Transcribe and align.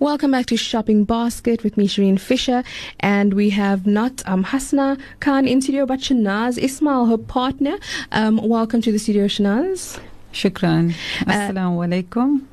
Welcome 0.00 0.30
back 0.30 0.46
to 0.46 0.56
Shopping 0.56 1.02
Basket 1.02 1.64
with 1.64 1.76
me, 1.76 1.88
Shireen 1.88 2.20
Fisher. 2.20 2.62
And 3.00 3.34
we 3.34 3.50
have 3.50 3.84
not 3.84 4.22
um, 4.26 4.44
Hasna 4.44 4.96
Khan 5.18 5.48
in 5.48 5.60
studio, 5.60 5.86
but 5.86 5.98
Shanaaz 5.98 6.56
Ismail, 6.56 7.06
her 7.06 7.18
partner. 7.18 7.78
Um, 8.12 8.36
welcome 8.36 8.80
to 8.82 8.92
the 8.92 9.00
studio, 9.00 9.24
Shanaaz. 9.24 9.98
Shukran. 10.32 10.94
Assalamu 11.26 11.84
alaikum. 11.84 12.44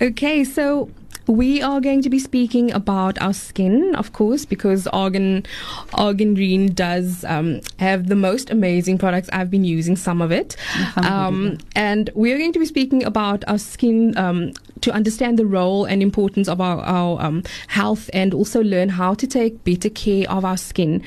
Okay, 0.00 0.44
so 0.44 0.88
we 1.26 1.60
are 1.60 1.80
going 1.80 2.00
to 2.00 2.08
be 2.08 2.18
speaking 2.18 2.72
about 2.72 3.20
our 3.20 3.34
skin, 3.34 3.94
of 3.94 4.12
course, 4.12 4.44
because 4.44 4.86
Argan 4.88 5.44
Argan 5.92 6.34
Green 6.34 6.72
does 6.72 7.24
um, 7.24 7.60
have 7.78 8.08
the 8.08 8.16
most 8.16 8.50
amazing 8.50 8.96
products. 8.96 9.28
I've 9.32 9.50
been 9.50 9.64
using 9.64 9.96
some 9.96 10.20
of 10.22 10.32
it, 10.32 10.56
um, 10.96 11.58
and 11.74 12.10
we 12.14 12.32
are 12.32 12.38
going 12.38 12.52
to 12.52 12.58
be 12.58 12.66
speaking 12.66 13.04
about 13.04 13.44
our 13.46 13.58
skin 13.58 14.16
um, 14.16 14.52
to 14.84 14.92
understand 14.92 15.38
the 15.38 15.46
role 15.46 15.86
and 15.86 16.02
importance 16.02 16.46
of 16.46 16.60
our, 16.60 16.80
our 16.80 17.20
um, 17.20 17.42
health, 17.68 18.10
and 18.12 18.34
also 18.34 18.62
learn 18.62 18.90
how 18.90 19.14
to 19.14 19.26
take 19.26 19.64
better 19.64 19.88
care 19.88 20.30
of 20.30 20.44
our 20.44 20.58
skin. 20.58 21.02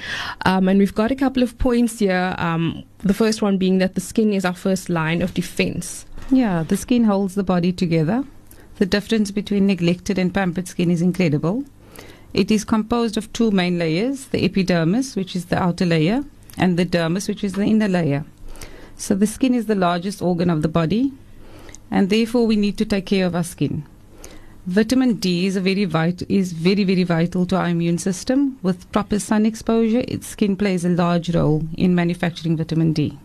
Um, 0.46 0.68
and 0.68 0.80
we've 0.80 0.96
got 0.96 1.12
a 1.12 1.16
couple 1.16 1.44
of 1.44 1.58
points 1.60 2.00
here. 2.00 2.36
Um, 2.40 2.84
the 3.00 3.14
first 3.14 3.42
one 3.42 3.58
being 3.58 3.78
that 3.78 3.94
the 3.94 4.02
skin 4.02 4.34
is 4.34 4.46
our 4.46 4.56
first 4.56 4.90
line 4.90 5.22
of 5.22 5.34
defense. 5.34 6.06
Yeah, 6.32 6.64
the 6.64 6.76
skin 6.76 7.04
holds 7.04 7.36
the 7.36 7.44
body 7.44 7.72
together. 7.72 8.24
The 8.80 8.86
difference 8.86 9.32
between 9.32 9.68
neglected 9.68 10.18
and 10.18 10.34
pampered 10.34 10.68
skin 10.68 10.92
is 10.92 11.02
incredible. 11.02 11.64
It 12.34 12.52
is 12.52 12.66
composed 12.66 13.18
of 13.18 13.32
two 13.32 13.52
main 13.52 13.78
layers 13.78 14.26
the 14.26 14.44
epidermis, 14.44 15.16
which 15.16 15.36
is 15.36 15.46
the 15.46 15.62
outer 15.62 15.86
layer, 15.86 16.24
and 16.58 16.78
the 16.78 16.86
dermis, 16.86 17.28
which 17.28 17.44
is 17.44 17.54
the 17.54 17.64
inner 17.64 17.88
layer. 17.88 18.26
So 18.98 19.14
the 19.14 19.28
skin 19.28 19.54
is 19.54 19.68
the 19.68 19.76
largest 19.76 20.22
organ 20.22 20.50
of 20.50 20.64
the 20.64 20.68
body, 20.68 21.14
and 21.92 22.10
therefore 22.10 22.46
we 22.46 22.56
need 22.56 22.78
to 22.78 22.86
take 22.86 23.06
care 23.06 23.26
of 23.26 23.36
our 23.36 23.44
skin. 23.44 23.84
Vitamin 24.66 25.14
D 25.14 25.46
is 25.46 25.56
a 25.56 25.62
very 25.62 25.86
vit- 25.86 26.30
is 26.30 26.52
very 26.52 26.84
very 26.84 27.04
vital 27.04 27.46
to 27.46 27.56
our 27.56 27.70
immune 27.70 27.98
system. 27.98 28.58
With 28.62 28.92
proper 28.92 29.20
sun 29.20 29.46
exposure, 29.46 30.04
its 30.08 30.28
skin 30.28 30.58
plays 30.58 30.84
a 30.84 30.90
large 30.90 31.34
role 31.34 31.64
in 31.78 31.96
manufacturing 31.96 32.58
vitamin 32.58 32.92
D. 32.92 33.18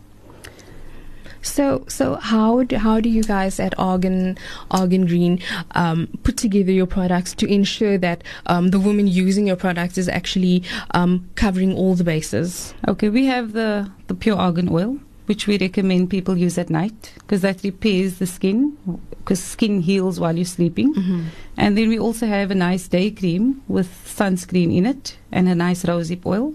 So, 1.42 1.84
so 1.88 2.14
how 2.16 2.62
do, 2.62 2.77
how 2.77 3.00
do 3.00 3.08
you 3.08 3.24
guys 3.24 3.58
at 3.58 3.77
Argan 3.77 4.38
Argan 4.70 5.06
Green 5.06 5.41
um, 5.72 6.08
put 6.22 6.36
together 6.36 6.70
your 6.70 6.86
products 6.86 7.34
to 7.34 7.47
ensure 7.47 7.98
that 7.98 8.22
um, 8.47 8.70
the 8.70 8.78
woman 8.78 9.08
using 9.08 9.48
your 9.48 9.56
products 9.56 9.98
is 9.98 10.08
actually 10.08 10.62
um, 10.92 11.28
covering 11.34 11.74
all 11.74 11.94
the 11.94 12.04
bases? 12.04 12.74
Okay, 12.86 13.08
we 13.08 13.26
have 13.26 13.52
the 13.52 13.91
the 14.06 14.14
pure 14.14 14.36
argan 14.36 14.69
oil, 14.69 14.98
which 15.27 15.47
we 15.47 15.59
recommend 15.59 16.11
people 16.11 16.37
use 16.37 16.59
at 16.59 16.70
night 16.70 17.12
because 17.19 17.42
that 17.42 17.62
repairs 17.62 18.19
the 18.19 18.27
skin 18.27 18.77
because 19.11 19.42
skin 19.42 19.81
heals 19.81 20.19
while 20.19 20.34
you're 20.34 20.45
sleeping. 20.45 20.95
Mm-hmm. 20.95 21.23
And 21.56 21.78
then 21.78 21.89
we 21.89 21.98
also 21.98 22.27
have 22.27 22.51
a 22.51 22.56
nice 22.56 22.89
day 22.89 23.11
cream 23.11 23.62
with 23.69 23.89
sunscreen 24.05 24.77
in 24.77 24.87
it 24.87 25.17
and 25.31 25.48
a 25.48 25.55
nice 25.55 25.84
rosehip 25.84 26.27
oil. 26.27 26.55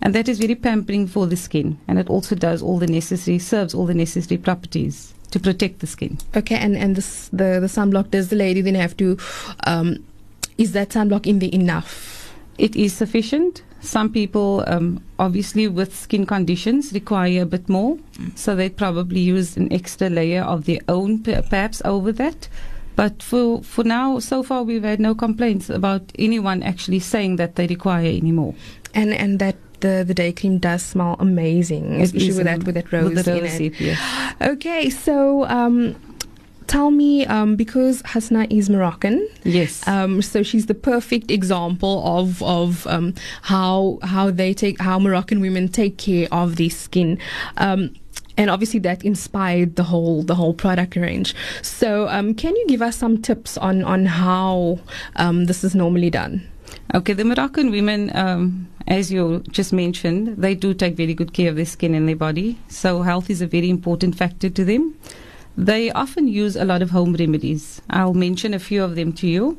And 0.00 0.14
that 0.14 0.28
is 0.28 0.38
very 0.38 0.54
pampering 0.54 1.08
for 1.08 1.26
the 1.26 1.36
skin. 1.36 1.78
And 1.88 1.98
it 1.98 2.08
also 2.08 2.36
does 2.36 2.62
all 2.62 2.78
the 2.78 2.86
necessary, 2.86 3.38
serves 3.38 3.74
all 3.74 3.86
the 3.86 3.94
necessary 3.94 4.38
properties 4.38 5.14
to 5.30 5.40
protect 5.40 5.80
the 5.80 5.86
skin. 5.86 6.18
Okay, 6.36 6.56
and 6.56 6.76
and 6.76 6.96
this, 6.96 7.28
the 7.28 7.58
the 7.60 7.66
sunblock 7.66 8.10
does 8.10 8.28
the 8.28 8.36
lady 8.36 8.60
then 8.60 8.74
have 8.74 8.96
to? 8.98 9.18
Um, 9.66 10.04
is 10.58 10.72
that 10.72 10.90
sunblock 10.90 11.26
in 11.26 11.40
the 11.40 11.52
enough? 11.54 12.25
It 12.58 12.74
is 12.76 12.92
sufficient. 12.94 13.62
Some 13.80 14.10
people, 14.10 14.64
um, 14.66 15.00
obviously, 15.18 15.68
with 15.68 15.94
skin 15.94 16.26
conditions, 16.26 16.92
require 16.92 17.42
a 17.42 17.46
bit 17.46 17.68
more. 17.68 17.98
So 18.34 18.56
they 18.56 18.68
probably 18.70 19.20
use 19.20 19.56
an 19.56 19.72
extra 19.72 20.08
layer 20.08 20.42
of 20.42 20.64
their 20.64 20.80
own, 20.88 21.22
per- 21.22 21.42
perhaps, 21.42 21.82
over 21.84 22.10
that. 22.12 22.48
But 22.96 23.22
for, 23.22 23.62
for 23.62 23.84
now, 23.84 24.18
so 24.18 24.42
far, 24.42 24.62
we've 24.62 24.82
had 24.82 24.98
no 25.00 25.14
complaints 25.14 25.68
about 25.68 26.02
anyone 26.18 26.62
actually 26.62 26.98
saying 27.00 27.36
that 27.36 27.56
they 27.56 27.66
require 27.66 28.06
any 28.06 28.32
more. 28.32 28.54
And 28.94 29.12
and 29.12 29.38
that 29.40 29.56
the 29.80 30.02
the 30.06 30.14
day 30.14 30.32
cream 30.32 30.56
does 30.58 30.82
smell 30.82 31.16
amazing, 31.18 32.00
It 32.00 32.04
especially 32.04 32.28
with 32.28 32.38
um, 32.38 32.44
that 32.46 32.64
with 32.64 32.74
that 32.76 32.90
rose 32.92 33.14
with 33.14 33.24
the 33.26 33.36
in 33.38 33.44
it. 33.44 33.78
yes. 33.80 34.34
Okay, 34.40 34.88
so 34.88 35.44
um, 35.44 35.94
tell 36.66 36.90
me, 36.90 37.26
um, 37.26 37.56
because 37.56 38.02
Hasna 38.04 38.46
is 38.50 38.68
Moroccan, 38.70 39.26
Yes. 39.44 39.86
um, 39.86 40.22
so 40.22 40.42
she's 40.42 40.66
the 40.66 40.74
perfect 40.74 41.30
example 41.30 42.02
of 42.04 42.42
of 42.42 42.86
um, 42.86 43.14
how 43.42 43.98
how 44.02 44.30
they 44.30 44.52
take 44.54 44.80
how 44.80 44.98
Moroccan 44.98 45.40
women 45.40 45.68
take 45.68 45.96
care 45.98 46.28
of 46.32 46.56
their 46.56 46.70
skin. 46.70 47.18
Um, 47.56 47.90
and 48.38 48.50
obviously 48.50 48.80
that 48.80 49.02
inspired 49.04 49.76
the 49.76 49.82
whole 49.84 50.22
the 50.22 50.34
whole 50.34 50.52
product 50.54 50.96
range. 50.96 51.34
So, 51.62 52.08
um, 52.08 52.34
can 52.34 52.54
you 52.54 52.66
give 52.68 52.82
us 52.82 52.96
some 52.96 53.22
tips 53.22 53.56
on 53.58 53.82
on 53.84 54.06
how 54.06 54.78
um, 55.16 55.46
this 55.46 55.64
is 55.64 55.74
normally 55.74 56.10
done? 56.10 56.42
Okay, 56.94 57.14
the 57.14 57.24
Moroccan 57.24 57.70
women, 57.70 58.14
um, 58.14 58.68
as 58.86 59.10
you 59.10 59.42
just 59.50 59.72
mentioned, 59.72 60.36
they 60.36 60.54
do 60.54 60.72
take 60.74 60.96
very 60.96 61.14
good 61.14 61.32
care 61.32 61.48
of 61.50 61.56
their 61.56 61.64
skin 61.66 61.94
and 61.94 62.08
their 62.08 62.16
body. 62.16 62.58
So 62.68 63.02
health 63.02 63.28
is 63.30 63.40
a 63.42 63.46
very 63.46 63.68
important 63.70 64.16
factor 64.16 64.50
to 64.50 64.64
them. 64.64 64.94
They 65.56 65.90
often 65.92 66.28
use 66.28 66.54
a 66.54 66.66
lot 66.66 66.82
of 66.82 66.90
home 66.90 67.14
remedies. 67.14 67.80
I'll 67.88 68.12
mention 68.12 68.52
a 68.52 68.58
few 68.58 68.84
of 68.84 68.94
them 68.94 69.12
to 69.14 69.26
you. 69.26 69.58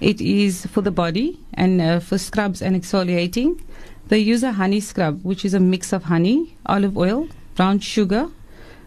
It 0.00 0.20
is 0.20 0.66
for 0.66 0.80
the 0.80 0.90
body 0.90 1.38
and 1.54 1.80
uh, 1.80 2.00
for 2.00 2.18
scrubs 2.18 2.60
and 2.60 2.74
exfoliating. 2.74 3.60
They 4.08 4.18
use 4.18 4.42
a 4.42 4.52
honey 4.52 4.80
scrub, 4.80 5.24
which 5.24 5.44
is 5.44 5.54
a 5.54 5.60
mix 5.60 5.92
of 5.92 6.04
honey, 6.04 6.56
olive 6.66 6.98
oil, 6.98 7.28
brown 7.54 7.78
sugar. 7.78 8.28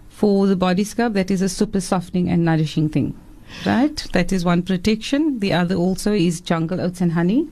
For 0.09 0.47
the 0.47 0.57
body 0.57 0.83
scrub, 0.83 1.13
that 1.13 1.31
is 1.31 1.41
a 1.41 1.47
super 1.47 1.79
softening 1.79 2.29
and 2.29 2.43
nourishing 2.43 2.89
thing. 2.89 3.17
Right? 3.65 4.05
That 4.11 4.33
is 4.33 4.43
one 4.43 4.63
protection. 4.63 5.39
The 5.39 5.53
other 5.53 5.75
also 5.75 6.11
is 6.11 6.41
jungle 6.41 6.81
oats 6.81 6.99
and 6.99 7.13
honey. 7.13 7.47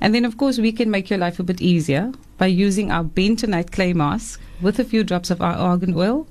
And 0.00 0.12
then, 0.12 0.24
of 0.24 0.36
course, 0.36 0.58
we 0.58 0.72
can 0.72 0.90
make 0.90 1.08
your 1.08 1.20
life 1.20 1.38
a 1.38 1.44
bit 1.44 1.60
easier 1.60 2.12
by 2.36 2.46
using 2.46 2.90
our 2.90 3.04
bentonite 3.04 3.70
clay 3.70 3.92
mask 3.92 4.40
with 4.60 4.80
a 4.80 4.84
few 4.84 5.04
drops 5.04 5.30
of 5.30 5.40
our 5.40 5.54
argan 5.54 5.94
oil 5.94 6.26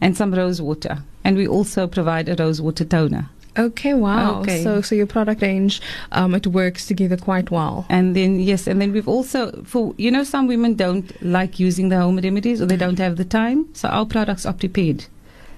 and 0.00 0.16
some 0.16 0.34
rose 0.34 0.60
water. 0.60 0.98
And 1.26 1.36
we 1.36 1.48
also 1.48 1.88
provide 1.88 2.28
a 2.28 2.36
rose 2.36 2.62
water 2.62 2.84
toner. 2.84 3.28
Okay, 3.58 3.94
wow. 3.94 4.40
Okay. 4.40 4.62
So 4.62 4.80
so 4.80 4.94
your 4.94 5.06
product 5.06 5.42
range 5.42 5.80
um, 6.12 6.34
it 6.34 6.46
works 6.46 6.86
together 6.86 7.16
quite 7.16 7.50
well. 7.50 7.84
And 7.88 8.14
then, 8.14 8.38
yes, 8.38 8.68
and 8.68 8.80
then 8.80 8.92
we've 8.92 9.08
also, 9.08 9.50
for, 9.64 9.92
you 9.98 10.10
know, 10.10 10.24
some 10.24 10.46
women 10.46 10.74
don't 10.74 11.10
like 11.22 11.58
using 11.58 11.88
the 11.88 11.96
home 11.96 12.18
remedies 12.18 12.62
or 12.62 12.66
they 12.66 12.76
don't 12.76 12.98
have 12.98 13.16
the 13.16 13.24
time. 13.24 13.66
So 13.72 13.88
our 13.88 14.06
products 14.06 14.46
are 14.46 14.52
prepared. 14.52 15.06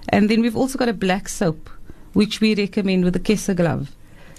And 0.09 0.31
then 0.31 0.41
we've 0.41 0.57
also 0.57 0.79
got 0.79 0.89
a 0.89 0.95
black 0.95 1.29
soap, 1.29 1.69
which 2.15 2.41
we 2.41 2.55
recommend 2.55 3.05
with 3.05 3.17
a 3.17 3.21
Kessa 3.21 3.55
glove. 3.55 3.91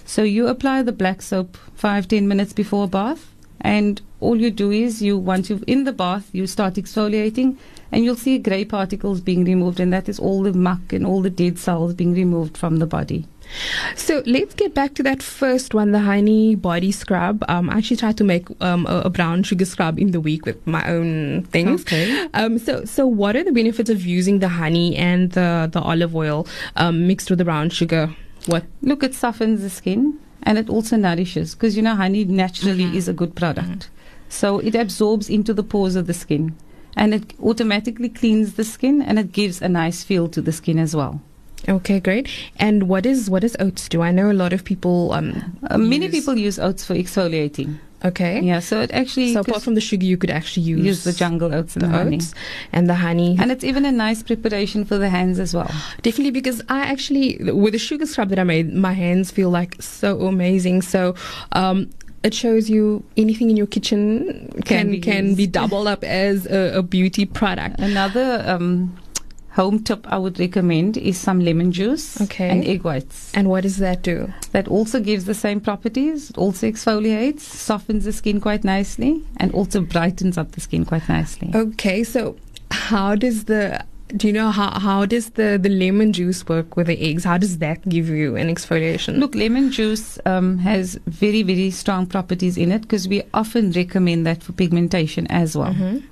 So 0.04 0.24
you 0.24 0.48
apply 0.48 0.82
the 0.82 0.92
black 0.92 1.22
soap 1.22 1.56
five, 1.76 2.08
ten 2.08 2.26
minutes 2.26 2.52
before 2.52 2.84
a 2.84 2.88
bath. 2.88 3.29
And 3.60 4.00
all 4.20 4.36
you 4.36 4.50
do 4.50 4.70
is 4.70 5.02
you, 5.02 5.18
once 5.18 5.50
you're 5.50 5.60
in 5.66 5.84
the 5.84 5.92
bath, 5.92 6.28
you 6.32 6.46
start 6.46 6.74
exfoliating 6.74 7.56
and 7.92 8.04
you'll 8.04 8.16
see 8.16 8.38
grey 8.38 8.64
particles 8.64 9.20
being 9.20 9.44
removed. 9.44 9.80
And 9.80 9.92
that 9.92 10.08
is 10.08 10.18
all 10.18 10.42
the 10.42 10.52
muck 10.52 10.92
and 10.92 11.06
all 11.06 11.22
the 11.22 11.30
dead 11.30 11.58
cells 11.58 11.94
being 11.94 12.14
removed 12.14 12.56
from 12.56 12.76
the 12.76 12.86
body. 12.86 13.26
So 13.96 14.22
let's 14.26 14.54
get 14.54 14.74
back 14.74 14.94
to 14.94 15.02
that 15.02 15.22
first 15.22 15.74
one, 15.74 15.92
the 15.92 16.00
honey 16.00 16.54
body 16.54 16.92
scrub. 16.92 17.44
Um, 17.48 17.68
I 17.68 17.78
actually 17.78 17.96
tried 17.96 18.16
to 18.18 18.24
make 18.24 18.46
um, 18.60 18.86
a, 18.86 19.02
a 19.06 19.10
brown 19.10 19.42
sugar 19.42 19.64
scrub 19.64 19.98
in 19.98 20.12
the 20.12 20.20
week 20.20 20.46
with 20.46 20.64
my 20.66 20.86
own 20.88 21.42
things. 21.44 21.82
Okay. 21.82 22.28
Um, 22.34 22.58
so 22.58 22.84
so 22.84 23.06
what 23.06 23.36
are 23.36 23.42
the 23.42 23.52
benefits 23.52 23.90
of 23.90 24.06
using 24.06 24.38
the 24.38 24.48
honey 24.48 24.96
and 24.96 25.32
the 25.32 25.68
the 25.72 25.80
olive 25.80 26.14
oil 26.14 26.46
um, 26.76 27.06
mixed 27.08 27.28
with 27.30 27.38
the 27.38 27.44
brown 27.44 27.70
sugar? 27.70 28.14
What? 28.46 28.64
Look, 28.82 29.02
it 29.02 29.14
softens 29.14 29.62
the 29.62 29.70
skin 29.70 30.18
and 30.42 30.58
it 30.58 30.68
also 30.70 30.96
nourishes 30.96 31.54
because 31.54 31.76
you 31.76 31.82
know 31.82 31.94
honey 31.94 32.24
naturally 32.24 32.84
Mhm. 32.84 32.94
is 32.94 33.08
a 33.08 33.12
good 33.12 33.34
product. 33.34 33.88
So 34.28 34.58
it 34.60 34.74
absorbs 34.74 35.28
into 35.28 35.52
the 35.52 35.62
pores 35.62 35.96
of 35.96 36.06
the 36.06 36.14
skin 36.14 36.54
and 36.96 37.12
it 37.14 37.34
automatically 37.42 38.08
cleans 38.08 38.54
the 38.54 38.64
skin 38.64 39.02
and 39.02 39.18
it 39.18 39.32
gives 39.32 39.60
a 39.60 39.68
nice 39.68 40.02
feel 40.02 40.28
to 40.28 40.40
the 40.40 40.52
skin 40.52 40.78
as 40.78 40.94
well. 40.96 41.20
Okay, 41.68 42.00
great. 42.00 42.26
And 42.58 42.84
what 42.88 43.04
is 43.04 43.28
what 43.28 43.42
does 43.42 43.56
oats 43.60 43.88
do? 43.88 44.00
I 44.00 44.10
know 44.12 44.30
a 44.30 44.38
lot 44.44 44.52
of 44.54 44.64
people. 44.64 45.12
Um, 45.12 45.58
Uh, 45.70 45.76
many 45.76 46.08
people 46.08 46.38
use 46.38 46.58
oats 46.58 46.84
for 46.84 46.94
exfoliating. 46.94 47.74
Okay. 48.04 48.40
Yeah, 48.40 48.60
so 48.60 48.80
it 48.80 48.90
actually 48.92 49.34
So 49.34 49.40
apart 49.40 49.62
from 49.62 49.74
the 49.74 49.80
sugar, 49.80 50.04
you 50.06 50.16
could 50.16 50.30
actually 50.30 50.62
use, 50.62 50.84
use 50.84 51.04
the 51.04 51.12
jungle 51.12 51.54
oats 51.54 51.76
and 51.76 51.82
the 51.82 51.88
the 51.88 51.92
honey. 51.92 52.16
oats 52.16 52.34
and 52.72 52.88
the 52.88 52.94
honey. 52.94 53.36
And 53.38 53.50
it's 53.50 53.64
even 53.64 53.84
a 53.84 53.92
nice 53.92 54.22
preparation 54.22 54.84
for 54.84 54.96
the 54.98 55.08
hands 55.08 55.38
as 55.38 55.54
well. 55.54 55.70
Definitely, 56.02 56.30
because 56.30 56.62
I 56.68 56.80
actually, 56.80 57.38
with 57.52 57.72
the 57.72 57.78
sugar 57.78 58.06
scrub 58.06 58.30
that 58.30 58.38
I 58.38 58.44
made, 58.44 58.72
my 58.72 58.92
hands 58.92 59.30
feel 59.30 59.50
like 59.50 59.80
so 59.82 60.22
amazing. 60.22 60.82
So, 60.82 61.14
um, 61.52 61.90
it 62.22 62.34
shows 62.34 62.68
you 62.68 63.02
anything 63.16 63.48
in 63.50 63.56
your 63.56 63.66
kitchen 63.66 64.50
can 64.66 64.92
Can 64.92 65.00
can 65.00 65.28
be 65.30 65.34
be, 65.34 65.46
doubled 65.46 65.86
up 65.86 66.04
as 66.04 66.44
a, 66.46 66.76
a 66.78 66.82
beauty 66.82 67.24
product. 67.24 67.80
Another 67.80 68.44
um, 68.46 68.94
home 69.52 69.82
tip 69.82 70.06
I 70.08 70.16
would 70.18 70.38
recommend 70.38 70.96
is 70.96 71.18
some 71.18 71.40
lemon 71.40 71.72
juice 71.72 72.20
Okay. 72.20 72.48
and 72.48 72.64
egg 72.64 72.84
whites. 72.84 73.32
And 73.34 73.48
what 73.48 73.62
does 73.62 73.78
that 73.78 74.02
do? 74.02 74.32
That 74.52 74.68
also 74.68 75.00
gives 75.00 75.24
the 75.24 75.34
same 75.34 75.60
properties. 75.60 76.30
It 76.30 76.38
also 76.38 76.66
exfoliates, 76.68 77.40
softens 77.40 78.04
the 78.04 78.12
skin 78.12 78.40
quite 78.40 78.64
nicely, 78.64 79.22
and 79.38 79.52
also 79.52 79.80
brightens 79.80 80.38
up 80.38 80.52
the 80.52 80.60
skin 80.60 80.84
quite 80.84 81.08
nicely. 81.08 81.50
Okay, 81.54 82.04
so 82.04 82.36
how 82.70 83.14
does 83.16 83.44
the 83.44 83.84
do 84.16 84.26
you 84.26 84.32
know 84.32 84.50
how, 84.50 84.76
how 84.80 85.06
does 85.06 85.30
the, 85.30 85.56
the 85.62 85.68
lemon 85.68 86.12
juice 86.12 86.44
work 86.48 86.76
with 86.76 86.88
the 86.88 87.00
eggs? 87.00 87.22
How 87.22 87.38
does 87.38 87.58
that 87.58 87.88
give 87.88 88.08
you 88.08 88.34
an 88.34 88.48
exfoliation? 88.48 89.18
Look, 89.18 89.36
lemon 89.36 89.70
juice 89.70 90.18
um, 90.26 90.58
has 90.58 90.98
very, 91.06 91.44
very 91.44 91.70
strong 91.70 92.06
properties 92.06 92.58
in 92.58 92.72
it 92.72 92.82
because 92.82 93.06
we 93.06 93.22
often 93.34 93.70
recommend 93.70 94.26
that 94.26 94.42
for 94.42 94.52
pigmentation 94.52 95.28
as 95.28 95.56
well. 95.56 95.72
Mhm. 95.72 96.02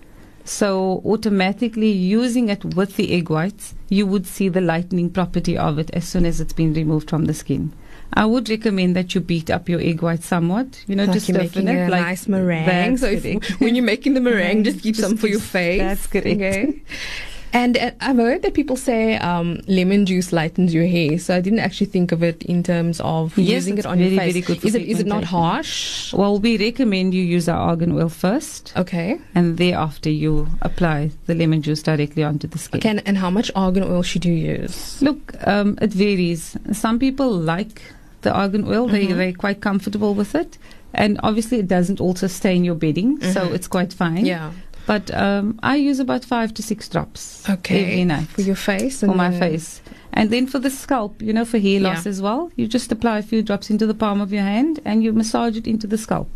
So, 0.48 1.02
automatically 1.04 1.90
using 1.90 2.48
it 2.48 2.64
with 2.64 2.96
the 2.96 3.12
egg 3.12 3.28
whites, 3.28 3.74
you 3.90 4.06
would 4.06 4.26
see 4.26 4.48
the 4.48 4.62
lightening 4.62 5.10
property 5.10 5.58
of 5.58 5.78
it 5.78 5.90
as 5.92 6.08
soon 6.08 6.24
as 6.24 6.40
it's 6.40 6.54
been 6.54 6.72
removed 6.72 7.10
from 7.10 7.26
the 7.26 7.34
skin. 7.34 7.74
I 8.14 8.24
would 8.24 8.48
recommend 8.48 8.96
that 8.96 9.14
you 9.14 9.20
beat 9.20 9.50
up 9.50 9.68
your 9.68 9.78
egg 9.80 10.00
white 10.00 10.22
somewhat, 10.22 10.82
you 10.86 10.96
know, 10.96 11.04
like 11.04 11.12
just 11.12 11.28
you're 11.28 11.36
making 11.36 11.68
it 11.68 11.88
a 11.88 11.90
like 11.90 12.00
nice 12.00 12.26
meringue. 12.26 12.96
So 12.96 13.08
if, 13.08 13.60
when 13.60 13.74
you're 13.74 13.84
making 13.84 14.14
the 14.14 14.22
meringue, 14.22 14.64
just 14.64 14.80
keep 14.82 14.94
Just 14.94 15.06
some 15.06 15.18
for 15.18 15.26
your 15.26 15.40
face. 15.58 15.80
that's 15.80 16.06
correct. 16.06 16.26
Okay. 16.26 16.82
And 17.52 17.76
uh, 17.78 17.90
I've 18.00 18.16
heard 18.16 18.42
that 18.42 18.54
people 18.54 18.76
say 18.76 19.16
um, 19.16 19.60
lemon 19.66 20.04
juice 20.06 20.32
lightens 20.32 20.74
your 20.74 20.86
hair. 20.86 21.18
So 21.18 21.34
I 21.34 21.40
didn't 21.40 21.60
actually 21.60 21.86
think 21.86 22.12
of 22.12 22.22
it 22.22 22.42
in 22.42 22.62
terms 22.62 23.00
of 23.00 23.36
Yes, 23.38 23.48
using 23.48 23.78
it 23.78 23.86
on 23.86 23.98
your 23.98 24.10
very, 24.10 24.18
face. 24.18 24.32
very 24.46 24.56
good 24.58 24.64
is 24.66 24.74
it 24.74 24.82
is 24.82 25.00
it 25.00 25.06
not 25.06 25.24
harsh? 25.24 26.12
Well, 26.12 26.38
we 26.38 26.58
recommend 26.58 27.14
you 27.14 27.22
use 27.22 27.48
our 27.48 27.58
argan 27.58 27.92
oil 27.92 28.08
first, 28.08 28.72
Okay. 28.76 29.18
and 29.34 29.56
thereafter 29.56 30.10
you 30.10 30.48
apply 30.62 31.10
the 31.26 31.34
lemon 31.34 31.62
juice 31.62 31.82
directly 31.82 32.22
onto 32.22 32.46
the 32.46 32.58
skin. 32.58 32.78
Okay. 32.80 33.02
And, 33.06 33.18
how 33.18 33.30
much 33.30 33.50
argan 33.56 33.82
oil 33.84 34.02
should 34.02 34.24
you 34.24 34.34
use? 34.34 35.00
Look, 35.02 35.34
um, 35.46 35.78
it 35.80 35.92
varies. 35.92 36.56
Some 36.72 36.98
people 36.98 37.30
like 37.30 37.82
the 38.22 38.32
argan 38.32 38.64
oil; 38.68 38.86
they 38.88 39.06
Mhm. 39.06 39.16
they're 39.16 39.32
quite 39.32 39.60
comfortable 39.60 40.14
with 40.14 40.34
it, 40.34 40.58
and 40.92 41.18
obviously 41.22 41.58
it 41.58 41.68
doesn't 41.68 42.00
also 42.00 42.26
stain 42.26 42.64
your 42.64 42.74
bedding, 42.74 43.20
so 43.32 43.40
Mhm. 43.48 43.54
it's 43.54 43.68
quite 43.68 43.92
fine. 43.92 44.24
Yeah. 44.26 44.50
But 44.88 45.04
um, 45.14 45.46
I 45.62 45.76
use 45.76 46.00
about 46.00 46.24
five 46.24 46.50
to 46.54 46.62
six 46.62 46.88
drops 46.88 47.48
Okay. 47.48 47.84
every 47.84 48.04
night 48.04 48.28
For 48.28 48.40
your 48.42 48.56
face. 48.56 49.00
for 49.00 49.14
my 49.14 49.30
face. 49.44 49.82
And 50.14 50.30
then 50.30 50.46
for 50.46 50.58
the 50.58 50.70
scalp, 50.70 51.20
you 51.20 51.32
know, 51.34 51.44
for 51.44 51.58
hair 51.58 51.78
loss 51.80 52.06
Yeah. 52.06 52.10
as 52.10 52.22
well, 52.22 52.50
you 52.56 52.66
just 52.66 52.90
apply 52.90 53.18
a 53.18 53.22
few 53.22 53.42
drops 53.42 53.68
into 53.70 53.86
the 53.86 53.92
palm 53.94 54.22
of 54.22 54.32
your 54.32 54.42
hand 54.42 54.80
and 54.86 55.04
you 55.04 55.12
massage 55.12 55.56
it 55.58 55.66
into 55.66 55.86
the 55.86 55.98
scalp. 55.98 56.30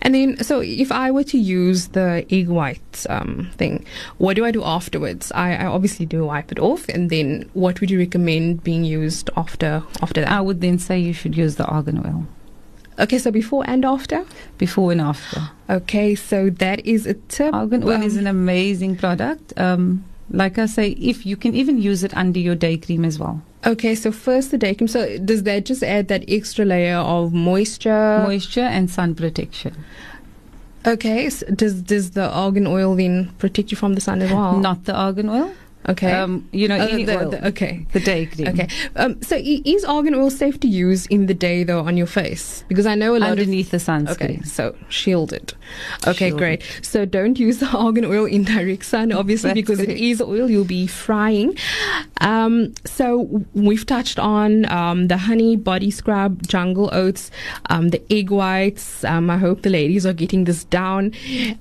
And 0.00 0.14
then, 0.14 0.42
so 0.42 0.60
if 0.60 0.90
I 0.90 1.10
were 1.10 1.24
to 1.24 1.38
use 1.38 1.88
the 1.88 2.24
egg 2.30 2.48
white 2.48 3.06
um, 3.10 3.50
thing, 3.58 3.84
what 4.16 4.34
do 4.36 4.46
I 4.46 4.50
do 4.50 4.64
afterwards? 4.64 5.30
I, 5.34 5.48
I 5.56 5.66
obviously 5.66 6.06
do 6.06 6.24
wipe 6.24 6.50
it 6.50 6.58
off, 6.58 6.88
and 6.88 7.10
then 7.10 7.48
what 7.52 7.80
would 7.82 7.90
you 7.90 7.98
recommend 7.98 8.64
being 8.64 8.84
used 8.84 9.28
after 9.36 9.82
after 10.02 10.22
that? 10.22 10.32
I 10.32 10.40
would 10.40 10.60
then 10.62 10.78
say 10.78 10.98
you 10.98 11.12
should 11.12 11.36
use 11.36 11.56
the 11.56 11.66
argan 11.66 11.98
oil 12.04 12.26
okay, 13.00 13.18
so 13.18 13.30
before 13.30 13.64
and 13.66 13.84
after. 13.84 14.24
before 14.58 14.92
and 14.92 15.00
after. 15.00 15.40
Okay, 15.68 16.14
so 16.14 16.50
that 16.50 16.84
is 16.86 17.06
a 17.06 17.14
tip. 17.14 17.52
Argan 17.54 17.82
oil 17.84 17.92
Um, 17.94 18.02
is 18.02 18.16
an 18.16 18.26
amazing 18.26 18.96
product. 18.96 19.52
Um, 19.58 20.04
like 20.30 20.58
I 20.58 20.66
say, 20.66 20.90
if 20.90 21.24
you 21.26 21.36
can 21.36 21.54
even 21.54 21.80
use 21.80 22.04
it 22.04 22.16
under 22.16 22.38
your 22.38 22.54
day 22.54 22.76
cream 22.76 23.04
as 23.04 23.18
well. 23.18 23.42
okay, 23.66 23.94
so 23.94 24.10
first 24.12 24.50
the 24.52 24.58
day 24.58 24.74
cream. 24.74 24.88
So 24.88 25.18
does 25.18 25.42
that 25.44 25.64
just 25.66 25.82
add 25.82 26.08
that 26.08 26.24
extra 26.28 26.64
layer 26.64 26.96
of 26.98 27.32
moisture? 27.32 28.24
Moisture 28.26 28.60
and 28.76 28.88
sun 28.90 29.14
protection. 29.14 29.74
okay, 30.86 31.28
so 31.30 31.46
does 31.46 31.82
does 31.82 32.12
the 32.12 32.28
argan 32.30 32.66
oil 32.66 32.94
then 32.96 33.30
protect 33.38 33.70
you 33.70 33.76
from 33.76 33.94
the 33.94 34.00
sun 34.00 34.22
as 34.22 34.30
well? 34.32 34.56
Not 34.58 34.84
the 34.84 34.94
argan 34.94 35.28
oil. 35.28 35.52
Okay. 35.88 36.12
Um, 36.12 36.46
you 36.52 36.68
know, 36.68 36.76
Oh, 36.78 37.04
the- 37.04 37.18
oil. 37.18 37.30
the- 37.30 37.46
okay. 37.48 37.86
The 37.92 38.00
day 38.00 38.26
cream. 38.26 38.48
Okay. 38.48 38.68
Um, 38.96 39.20
so 39.22 39.36
is 39.40 39.84
argan 39.84 40.14
oil 40.14 40.30
safe 40.30 40.60
to 40.60 40.68
use 40.68 41.06
in 41.06 41.26
the 41.26 41.34
day 41.34 41.64
though 41.64 41.80
on 41.80 41.96
your 41.96 42.06
face? 42.06 42.64
Because 42.68 42.86
I 42.86 42.94
know 42.94 43.16
a 43.16 43.18
lot 43.18 43.32
of 43.32 43.38
Underneath 43.38 43.70
the 43.70 43.78
sunscreen. 43.78 44.10
Okay, 44.10 44.40
so 44.44 44.74
shielded. 44.88 45.54
Okay, 46.06 46.30
great. 46.30 46.62
So 46.82 47.04
don't 47.06 47.38
use 47.38 47.58
the 47.58 47.66
argan 47.68 48.04
oil 48.04 48.26
in 48.26 48.44
direct 48.44 48.84
sun, 48.84 49.10
obviously, 49.12 49.54
because 49.62 49.80
it 49.80 49.90
is 49.90 50.20
oil 50.20 50.50
you'll 50.50 50.64
be 50.64 50.86
frying. 50.86 51.56
Um, 52.20 52.74
so 52.84 53.42
we've 53.54 53.86
touched 53.86 54.18
on 54.18 54.70
um, 54.70 55.08
the 55.08 55.16
honey 55.16 55.56
body 55.56 55.90
scrub, 55.90 56.46
jungle 56.46 56.90
oats, 56.92 57.30
um, 57.70 57.88
the 57.88 58.02
egg 58.12 58.30
whites. 58.30 59.02
Um, 59.04 59.30
I 59.30 59.38
hope 59.38 59.62
the 59.62 59.70
ladies 59.70 60.04
are 60.04 60.12
getting 60.12 60.44
this 60.44 60.64
down. 60.64 61.12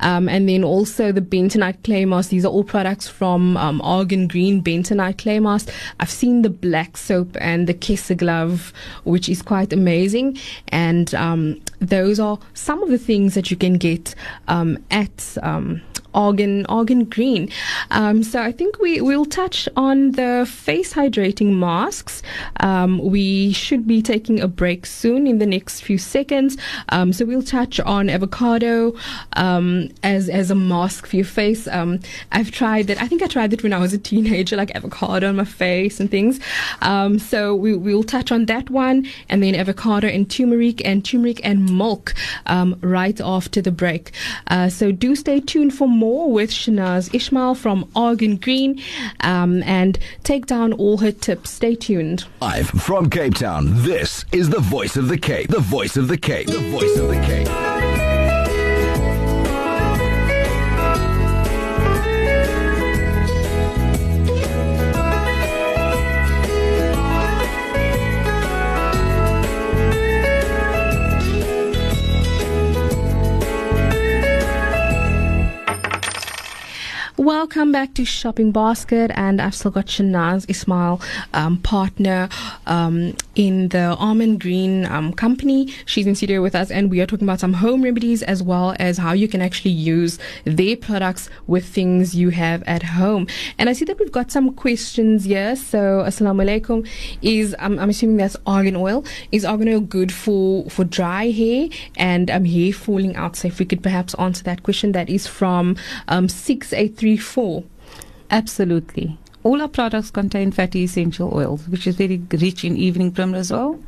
Um, 0.02 0.28
and 0.28 0.50
then 0.50 0.64
also 0.64 1.12
the 1.14 1.22
bentonite 1.22 1.84
clay 1.84 2.04
mask. 2.06 2.30
These 2.32 2.44
are 2.46 2.50
all 2.52 2.64
products 2.66 3.08
from 3.08 3.56
um, 3.58 3.82
Argan 4.10 4.28
Green 4.28 4.64
bentonite 4.64 5.20
clay 5.20 5.40
mask. 5.40 5.70
I've 6.00 6.10
seen 6.10 6.42
the 6.42 6.50
black 6.50 6.98
soap 6.98 7.38
and 7.40 7.68
the 7.68 7.76
Kessa 7.76 8.18
glove, 8.18 8.74
which 9.04 9.30
is 9.30 9.44
quite 9.44 9.72
amazing. 9.72 10.40
And 10.70 11.14
um, 11.14 11.62
those 11.80 12.20
are 12.20 12.40
some 12.56 12.82
of 12.82 12.90
the 12.90 12.98
things 12.98 13.36
that 13.36 13.52
you 13.52 13.58
can 13.58 13.78
get 13.78 14.16
um, 14.48 14.84
at 14.90 15.38
um, 15.44 15.84
Argan 16.14 16.66
Argan 16.68 17.06
Green. 17.06 17.50
Um, 17.92 18.24
so 18.24 18.42
I 18.42 18.52
think 18.52 18.80
we 18.80 19.02
will 19.02 19.26
touch 19.26 19.70
on 19.76 20.12
the 20.12 20.48
face 20.50 20.94
hydrating 20.94 21.54
masks. 21.54 22.22
Um, 22.60 23.00
we 23.00 23.54
should 23.54 23.88
be 23.88 24.02
taking 24.02 24.40
a 24.40 24.48
break 24.48 24.86
soon 24.86 25.28
in 25.28 25.40
the 25.40 25.46
next 25.46 25.82
few 25.82 25.98
seconds. 25.98 26.58
Um, 26.90 27.14
so 27.14 27.26
we'll 27.26 27.44
touch 27.44 27.80
on 27.80 28.10
avocado 28.10 28.96
um, 29.34 29.90
as 30.04 30.30
as 30.30 30.52
a 30.52 30.56
mask 30.56 31.08
for 31.08 31.16
your 31.16 31.26
face. 31.26 31.68
Um, 31.68 32.00
I've 32.32 32.52
tried 32.52 32.88
that. 32.88 33.02
I 33.02 33.08
think 33.08 33.22
I 33.22 33.28
tried 33.28 33.54
it 33.54 33.64
when 33.64 33.74
I 33.74 33.80
was 33.80 33.94
a 33.94 33.98
teenager, 33.98 34.56
like 34.56 34.76
avocado 34.76 35.30
on 35.30 35.36
my 35.36 35.46
face 35.46 36.00
and 36.00 36.10
things. 36.10 36.40
Um, 36.82 37.20
so 37.20 37.56
we 37.56 37.76
we'll 37.76 38.04
touch 38.04 38.32
on 38.32 38.46
that 38.46 38.70
one, 38.70 39.08
and 39.30 39.44
then 39.44 39.56
avocado 39.56 40.08
and 40.08 40.30
turmeric 40.30 40.86
and 40.86 41.04
turmeric 41.06 41.42
and 41.44 41.78
milk 41.78 42.14
right 42.82 43.22
after 43.22 43.62
the 43.62 43.72
break. 43.72 44.12
Uh, 44.48 44.70
so 44.70 44.92
do 44.92 45.16
stay 45.16 45.40
tuned 45.40 45.74
for 45.74 45.88
more 45.88 45.99
with 46.00 46.52
Shanaaz 46.52 47.10
Ishmail 47.10 47.58
from 47.58 47.90
Argan 47.96 48.38
Green, 48.38 48.82
um, 49.22 49.64
and 49.64 49.98
take 50.24 50.46
down 50.46 50.74
all 50.74 50.98
her 50.98 51.12
tips. 51.12 51.50
Stay 51.50 51.76
tuned. 51.76 52.26
Live 52.42 52.70
from 52.70 53.10
Cape 53.10 53.36
Town, 53.36 53.84
this 53.84 54.26
is 54.32 54.50
the 54.50 54.60
voice 54.60 54.98
of 54.98 55.08
the 55.08 55.18
Cape. 55.18 55.50
The 55.50 55.60
voice 55.60 55.98
of 55.98 56.08
the 56.08 56.18
Cape. 56.18 56.48
The 56.48 56.60
voice 56.72 56.98
of 56.98 57.08
the 57.08 57.16
Cape. 57.16 57.79
Welcome 77.20 77.74
back 77.74 77.96
to 77.96 78.06
Shopping 78.06 78.54
Basket, 78.54 79.12
and 79.14 79.42
I've 79.42 79.54
still 79.54 79.72
got 79.72 79.88
Shanaaz 79.88 80.50
Ismail, 80.50 81.02
um, 81.34 81.58
partner 81.58 82.30
um, 82.66 83.14
in 83.36 83.68
the 83.68 83.98
Almond 84.00 84.40
Green 84.40 84.86
um, 84.86 85.12
company. 85.12 85.74
She's 85.86 86.08
in 86.08 86.16
studio 86.16 86.42
with 86.42 86.56
us, 86.56 86.72
and 86.72 86.90
we 86.90 87.02
are 87.02 87.06
talking 87.06 87.28
about 87.28 87.42
some 87.42 87.52
home 87.52 87.82
remedies 87.82 88.24
as 88.24 88.42
well 88.42 88.74
as 88.80 88.98
how 88.98 89.12
you 89.12 89.28
can 89.28 89.42
actually 89.42 89.72
use 89.72 90.18
their 90.46 90.78
products 90.78 91.30
with 91.46 91.66
things 91.66 92.16
you 92.16 92.30
have 92.30 92.64
at 92.64 92.84
home. 92.84 93.28
And 93.58 93.68
I 93.68 93.74
see 93.74 93.84
that 93.84 94.00
we've 94.00 94.14
got 94.14 94.32
some 94.32 94.54
questions 94.54 95.26
here. 95.26 95.58
So, 95.58 96.06
Assalamu 96.08 96.46
alaikum. 96.46 96.88
Is 97.22 97.54
um, 97.60 97.80
I'm 97.80 97.90
assuming 97.90 98.16
that's 98.16 98.38
argan 98.46 98.78
oil. 98.78 99.04
Is 99.34 99.44
argan 99.44 99.68
oil 99.68 99.82
good 99.82 100.14
for 100.14 100.70
for 100.70 100.86
dry 100.86 101.32
hair 101.32 101.68
and 101.98 102.32
um, 102.32 102.46
hair 102.46 102.72
falling 102.72 103.18
out? 103.18 103.36
So, 103.36 103.50
if 103.50 103.60
we 103.60 103.66
could 103.66 103.84
perhaps 103.84 104.14
answer 104.14 104.46
that 104.46 104.64
question, 104.64 104.94
that 104.94 105.10
is 105.10 105.28
from 105.28 105.76
um, 106.08 106.30
six 106.30 106.72
eight 106.72 106.96
three 106.96 107.09
four. 107.18 107.64
Absolutely. 108.30 109.18
All 109.44 109.62
our 109.62 109.68
products 109.68 110.12
contain 110.12 110.52
fatty 110.52 110.84
essential 110.84 111.34
oils, 111.34 111.68
which 111.68 111.88
is 111.88 111.96
very 111.96 112.22
rich 112.32 112.64
in 112.66 112.76
evening 112.78 113.12
primrose 113.12 113.52
oil. 113.52 113.80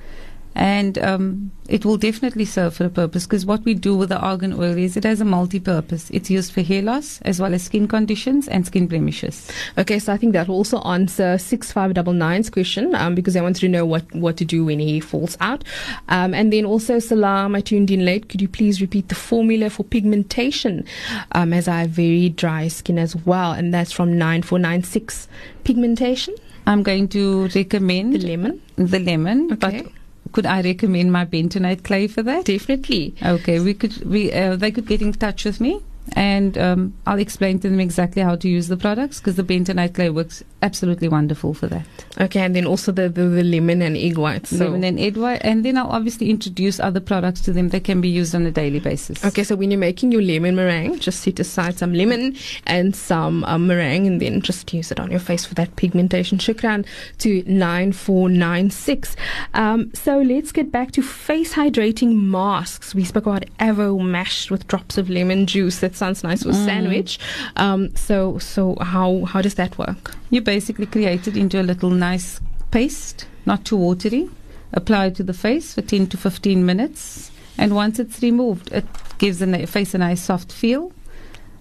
And 0.54 0.98
um, 1.00 1.52
it 1.70 1.86
will 1.86 1.98
definitely 1.98 2.44
serve 2.44 2.76
for 2.76 2.86
a 2.86 2.90
purpose 2.90 3.26
because 3.26 3.46
what 3.46 3.64
we 3.64 3.74
do 3.74 3.96
with 3.96 4.10
the 4.10 4.20
argan 4.20 4.52
oil 4.54 4.78
is 4.78 4.98
it 4.98 5.06
has 5.06 5.22
a 5.22 5.26
multi 5.26 5.60
purpose. 5.60 6.10
It's 6.10 6.30
used 6.30 6.52
for 6.52 6.62
hair 6.62 6.82
loss 6.82 7.22
as 7.22 7.40
well 7.40 7.54
as 7.54 7.64
skin 7.64 7.88
conditions 7.88 8.50
and 8.50 8.66
skin 8.66 8.88
blemishes. 8.88 9.50
Okay, 9.78 9.98
so 9.98 10.12
I 10.12 10.18
think 10.18 10.34
that 10.34 10.50
will 10.50 10.56
also 10.56 10.82
answer 10.82 11.36
6599's 11.38 12.50
question 12.50 12.94
um, 12.96 13.16
because 13.16 13.38
I 13.38 13.42
wanted 13.42 13.62
to 13.62 13.70
know 13.70 13.86
what, 13.86 14.14
what 14.14 14.36
to 14.38 14.46
do 14.46 14.66
when 14.66 14.80
hair 14.80 15.00
falls 15.02 15.38
out. 15.40 15.64
Um, 16.10 16.34
and 16.34 16.52
then 16.52 16.66
also, 16.66 17.00
Salam, 17.00 17.56
I 17.56 17.62
tuned 17.62 17.90
in 17.90 18.04
late. 18.04 18.28
Could 18.28 18.42
you 18.42 18.50
please 18.50 18.82
repeat 18.82 19.08
the 19.08 19.16
formula 19.16 19.70
for 19.70 19.84
pigmentation 19.86 20.84
um, 21.32 21.54
as 21.54 21.68
I 21.70 21.82
have 21.82 21.92
very 21.92 22.28
dry 22.30 22.68
skin 22.68 23.00
as 23.00 23.16
well? 23.16 23.54
And 23.54 23.74
that's 23.74 23.92
from 23.94 24.18
9496 24.18 25.28
pigmentation, 25.64 26.36
I'm 26.68 26.84
going 26.84 27.08
to 27.10 27.48
recommend 27.56 28.14
the 28.14 28.20
lemon. 28.20 28.62
the 28.76 29.00
lemon, 29.00 29.54
Okay. 29.54 29.84
but 29.84 29.92
could 30.32 30.46
I 30.46 30.62
recommend 30.62 31.12
my 31.12 31.26
bentonite 31.26 31.84
clay 31.84 32.08
for 32.08 32.24
that? 32.24 32.46
Definitely. 32.46 33.16
Okay, 33.24 33.60
we 33.60 33.74
could 33.74 34.04
we 34.06 34.32
uh, 34.32 34.56
they 34.56 34.72
could 34.72 34.88
get 34.88 35.02
in 35.02 35.14
touch 35.14 35.46
with 35.46 35.60
me 35.62 35.82
and 36.14 36.58
um, 36.58 36.94
I'll 37.06 37.20
explain 37.20 37.60
to 37.60 37.70
them 37.70 37.80
exactly 37.80 38.22
how 38.22 38.36
to 38.36 38.50
use 38.50 38.68
the 38.68 38.78
products 38.78 39.20
because 39.20 39.36
the 39.36 39.44
bentonite 39.44 39.96
clay 39.96 40.10
works 40.10 40.44
absolutely 40.62 41.08
wonderful 41.08 41.54
for 41.54 41.68
that. 41.68 41.86
Okay, 42.20 42.42
and 42.42 42.56
then 42.56 42.66
also 42.66 42.92
the, 42.92 43.10
the, 43.10 43.24
the 43.24 43.44
lemon 43.44 43.82
and 43.82 43.96
egg 43.96 44.18
whites. 44.18 44.50
So. 44.50 44.66
Lemon 44.66 44.84
and 44.84 45.00
egg 45.00 45.18
white, 45.18 45.42
and 45.44 45.64
then 45.66 45.78
I'll 45.78 45.92
obviously 45.92 46.30
introduce 46.30 46.80
other 46.80 47.00
products 47.00 47.42
to 47.42 47.54
them 47.54 47.70
that 47.70 47.84
can 47.84 48.02
be 48.02 48.10
used 48.10 48.36
on 48.36 48.46
a 48.46 48.52
daily 48.52 48.80
basis. 48.80 49.24
Okay, 49.24 49.44
so 49.44 49.56
when 49.56 49.72
you're 49.72 49.80
making 49.80 50.12
your 50.12 50.22
lemon 50.22 50.56
meringue, 50.56 51.00
just 51.00 51.22
set 51.22 51.40
aside 51.40 51.78
some 51.78 51.94
lemon 51.94 52.36
and 52.66 52.96
some 52.96 53.44
um, 53.46 53.68
meringue, 53.68 54.08
and 54.08 54.22
then 54.22 54.42
just 54.42 54.74
use 54.74 54.92
it 54.92 55.00
on 55.00 55.12
your 55.12 55.20
face 55.20 55.46
for 55.46 55.56
that 55.56 55.76
pigmentation. 55.76 56.38
Shukran 56.38 56.86
to 57.20 57.44
nine 57.48 57.92
four 57.92 58.30
nine 58.30 58.70
six. 58.70 59.16
Um, 59.54 59.94
so 59.94 60.20
let's 60.20 60.52
get 60.52 60.72
back 60.72 60.92
to 60.92 61.02
face 61.02 61.54
hydrating 61.54 62.16
masks. 62.16 62.94
We 62.94 63.04
spoke 63.04 63.26
about 63.26 63.46
Avo 63.60 64.00
mashed 64.00 64.52
with 64.52 64.68
drops 64.68 64.98
of 64.98 65.10
lemon 65.10 65.46
juice. 65.46 65.80
That 65.80 65.91
sounds 65.96 66.24
nice 66.24 66.44
for 66.44 66.50
mm. 66.50 66.66
sandwich. 66.66 67.20
Um, 67.56 67.96
so 67.96 68.38
so 68.40 68.76
how 68.82 69.26
how 69.26 69.42
does 69.42 69.56
that 69.56 69.78
work? 69.78 70.16
You 70.30 70.42
basically 70.42 70.86
create 70.86 71.28
it 71.28 71.38
into 71.38 71.62
a 71.62 71.64
little 71.64 71.90
nice 71.90 72.40
paste, 72.72 73.28
not 73.46 73.66
too 73.66 73.78
watery. 73.78 74.30
Apply 74.74 75.08
it 75.08 75.16
to 75.16 75.24
the 75.24 75.34
face 75.34 75.74
for 75.74 75.82
10 75.82 76.08
to 76.08 76.18
15 76.18 76.66
minutes. 76.66 77.32
And 77.58 77.76
once 77.76 78.00
it's 78.00 78.22
removed, 78.22 78.72
it 78.72 78.86
gives 79.18 79.40
the 79.40 79.68
face 79.68 79.94
a 79.94 79.98
nice 79.98 80.22
soft 80.22 80.52
feel. 80.52 80.94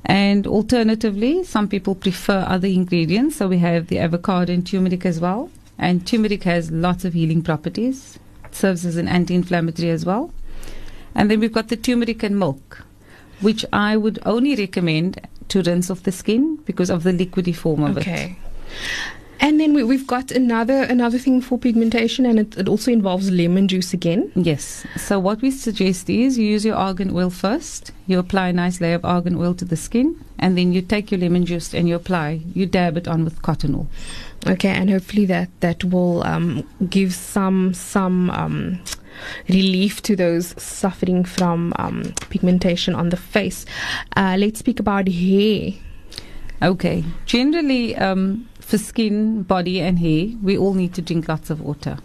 And 0.05 0.47
alternatively, 0.47 1.45
some 1.45 1.69
people 1.69 1.95
prefer 1.95 2.45
other 2.49 2.69
ingredients. 2.69 3.37
So 3.37 3.49
we 3.49 3.59
have 3.59 3.89
the 3.89 3.99
avocado 3.99 4.53
and 4.53 4.67
turmeric 4.67 5.05
as 5.05 5.21
well. 5.21 5.51
And 5.79 6.07
turmeric 6.07 6.45
has 6.45 6.71
lots 6.71 7.05
of 7.05 7.15
healing 7.15 7.43
properties. 7.43 8.19
It 8.45 8.55
serves 8.55 8.87
as 8.87 8.97
an 8.97 9.09
anti 9.09 9.35
inflammatory 9.35 9.91
as 9.91 10.07
well. 10.07 10.33
And 11.15 11.31
then 11.31 11.41
we've 11.41 11.53
got 11.53 11.69
the 11.69 11.77
turmeric 11.77 12.23
and 12.23 12.39
milk, 12.39 12.85
which 13.41 13.65
I 13.73 13.97
would 13.97 14.19
only 14.25 14.55
recommend 14.57 15.27
to 15.49 15.63
rinse 15.63 15.91
off 15.91 16.03
the 16.03 16.13
skin 16.13 16.57
because 16.65 16.91
of 16.91 17.03
the 17.03 17.13
liquidy 17.13 17.55
form 17.55 17.83
of 17.83 17.99
okay. 17.99 18.11
it. 18.11 18.15
Okay. 18.15 18.37
And 19.43 19.59
then 19.59 19.73
we, 19.73 19.97
have 19.97 20.07
got 20.07 20.31
another 20.31 20.83
another 20.83 21.19
thing 21.19 21.41
for 21.41 21.59
pigmentation, 21.59 22.27
and 22.27 22.39
it, 22.39 22.59
it, 22.59 22.69
also 22.69 22.93
involves 22.93 23.31
lemon 23.31 23.69
juice 23.69 23.95
again. 23.95 24.31
Yes. 24.35 24.87
So 24.99 25.19
what 25.19 25.41
we 25.41 25.51
suggest 25.51 26.11
is 26.11 26.37
you 26.37 26.45
use 26.45 26.63
your 26.63 26.77
argan 26.77 27.17
oil 27.17 27.31
first. 27.31 27.91
You 28.07 28.19
apply 28.19 28.49
a 28.49 28.53
nice 28.53 28.83
layer 28.83 28.97
of 28.97 29.05
argan 29.05 29.37
oil 29.37 29.55
to 29.55 29.65
the 29.65 29.77
skin, 29.77 30.23
and 30.39 30.59
then 30.59 30.75
you 30.75 30.83
take 30.83 31.11
your 31.11 31.21
lemon 31.21 31.47
juice 31.47 31.73
and 31.73 31.89
you 31.89 31.95
apply. 31.95 32.43
You 32.55 32.67
dab 32.67 32.99
it 32.99 33.09
on 33.09 33.25
with 33.25 33.41
cotton 33.41 33.79
wool. 33.79 33.89
Okay, 34.47 34.69
and 34.69 34.91
hopefully 34.91 35.25
that 35.27 35.49
that 35.61 35.85
will 35.85 36.23
um, 36.25 36.69
give 36.91 37.15
some 37.15 37.73
some. 37.73 38.29
Um, 38.31 38.81
relief 39.49 40.03
to 40.03 40.17
those 40.17 40.55
suffering 40.63 41.25
from 41.25 41.73
um, 41.79 42.03
pigmentation 42.31 42.95
on 42.95 43.11
the 43.11 43.17
face. 43.17 43.65
Uh, 44.17 44.37
let's 44.39 44.59
speak 44.59 44.81
about 44.81 45.09
hair. 45.09 45.73
Okay. 46.63 47.05
Generally, 47.27 47.97
um, 47.97 48.49
for 48.61 48.79
skin, 48.79 49.43
body, 49.43 49.81
and 49.81 49.99
hair, 49.99 50.29
we 50.43 50.57
all 50.57 50.75
need 50.75 50.95
to 50.95 51.03
drink 51.03 51.29
lots 51.29 51.51
of 51.51 51.61
water. 51.61 51.99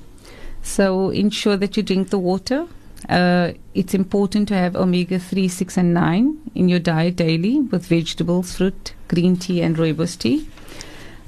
So 0.61 1.09
ensure 1.09 1.57
that 1.57 1.77
you 1.77 1.83
drink 1.83 2.09
the 2.09 2.19
water. 2.19 2.67
Uh, 3.07 3.51
it's 3.75 3.93
important 3.93 4.47
to 4.47 4.55
have 4.55 4.75
omega 4.75 5.19
3, 5.19 5.47
6, 5.47 5.77
and 5.77 5.93
9 5.93 6.51
in 6.55 6.69
your 6.69 6.79
diet 6.79 7.17
daily 7.17 7.59
with 7.59 7.85
vegetables, 7.85 8.55
fruit, 8.55 8.93
green 9.07 9.37
tea, 9.37 9.61
and 9.61 9.77
rooibos 9.77 10.17
tea. 10.17 10.47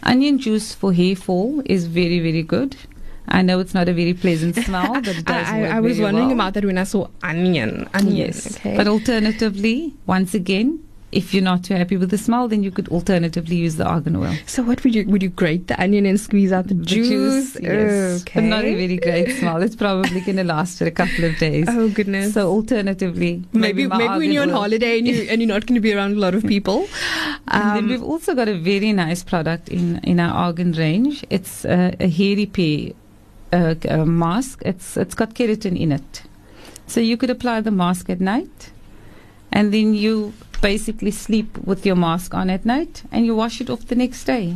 Onion 0.03 0.39
juice 0.39 0.73
for 0.73 0.93
hair 0.93 1.15
fall 1.15 1.61
is 1.65 1.85
very, 1.85 2.19
very 2.19 2.41
good. 2.41 2.75
I 3.27 3.41
know 3.41 3.59
it's 3.59 3.73
not 3.73 3.89
a 3.89 3.93
very 3.93 4.13
pleasant 4.13 4.55
smell, 4.65 4.93
but 4.93 5.07
it 5.07 5.25
does 5.25 5.47
I, 5.47 5.63
I, 5.63 5.77
I 5.77 5.79
was 5.79 5.99
wondering 5.99 6.27
well. 6.27 6.35
about 6.35 6.53
that 6.55 6.65
when 6.65 6.77
I 6.77 6.83
saw 6.83 7.07
onion. 7.23 7.89
onion 7.93 8.15
yes. 8.15 8.57
Okay. 8.57 8.75
But 8.75 8.87
alternatively, 8.87 9.93
once 10.05 10.33
again, 10.33 10.83
if 11.11 11.33
you're 11.33 11.43
not 11.43 11.63
too 11.63 11.73
happy 11.73 11.95
with 11.95 12.09
the 12.09 12.17
smell, 12.17 12.47
then 12.47 12.63
you 12.63 12.71
could 12.71 12.89
alternatively 12.89 13.55
use 13.55 13.77
the 13.77 13.85
argan 13.85 14.15
oil. 14.17 14.33
So 14.45 14.61
what 14.61 14.83
would 14.83 14.93
you 14.93 15.05
would 15.07 15.23
you 15.23 15.29
grate 15.29 15.67
the 15.67 15.81
onion 15.81 16.05
and 16.05 16.19
squeeze 16.19 16.51
out 16.51 16.67
the, 16.67 16.73
the 16.73 16.83
juice? 16.85 17.53
juice? 17.53 17.57
Yes, 17.61 18.21
okay. 18.21 18.41
but 18.41 18.43
not 18.47 18.65
a 18.65 18.75
very 18.75 18.97
great 18.97 19.37
smell. 19.37 19.61
It's 19.63 19.75
probably 19.75 20.19
going 20.21 20.35
to 20.35 20.43
last 20.43 20.77
for 20.77 20.85
a 20.85 20.91
couple 20.91 21.23
of 21.23 21.37
days. 21.37 21.67
Oh 21.69 21.89
goodness! 21.89 22.33
So 22.33 22.49
alternatively, 22.49 23.43
maybe 23.53 23.87
maybe, 23.87 23.97
maybe 23.97 24.17
when 24.17 24.31
you're 24.31 24.43
on 24.43 24.51
oil. 24.51 24.61
holiday 24.61 24.97
and 24.97 25.07
you 25.07 25.27
and 25.29 25.41
you're 25.41 25.47
not 25.47 25.65
going 25.65 25.75
to 25.75 25.81
be 25.81 25.93
around 25.93 26.17
a 26.17 26.19
lot 26.19 26.35
of 26.35 26.43
people. 26.45 26.87
Um, 27.47 27.47
and 27.47 27.75
then 27.77 27.87
we've 27.87 28.03
also 28.03 28.35
got 28.35 28.49
a 28.49 28.57
very 28.57 28.91
nice 28.91 29.23
product 29.23 29.69
in 29.69 29.99
in 29.99 30.19
our 30.19 30.33
argan 30.33 30.73
range. 30.73 31.25
It's 31.29 31.63
uh, 31.63 31.95
a 31.99 32.09
hair 32.09 32.35
repair 32.35 32.91
uh, 33.53 33.75
uh, 33.89 34.05
mask. 34.05 34.61
It's 34.65 34.97
it's 34.97 35.15
got 35.15 35.33
keratin 35.33 35.79
in 35.79 35.91
it, 35.91 36.23
so 36.87 36.99
you 36.99 37.17
could 37.17 37.29
apply 37.29 37.61
the 37.61 37.71
mask 37.71 38.09
at 38.09 38.19
night, 38.19 38.71
and 39.51 39.73
then 39.73 39.93
you 39.93 40.33
basically 40.61 41.11
sleep 41.11 41.57
with 41.59 41.85
your 41.85 41.95
mask 41.95 42.33
on 42.33 42.49
at 42.49 42.65
night 42.65 43.03
and 43.11 43.25
you 43.25 43.35
wash 43.35 43.61
it 43.61 43.69
off 43.69 43.87
the 43.87 43.95
next 43.95 44.23
day. 44.23 44.55